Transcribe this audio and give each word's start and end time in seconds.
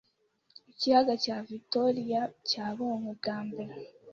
Ikiyaga 0.71 1.13
cya 1.23 1.37
Victoria 1.49 2.21
cyabonywe 2.49 3.11
bwa 3.19 3.37
mbere 3.47 3.73